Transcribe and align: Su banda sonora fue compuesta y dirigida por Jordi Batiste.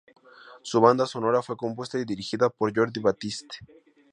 Su 0.63 0.81
banda 0.81 1.05
sonora 1.05 1.43
fue 1.43 1.55
compuesta 1.55 1.99
y 1.99 2.05
dirigida 2.05 2.49
por 2.49 2.75
Jordi 2.75 2.99
Batiste. 2.99 3.57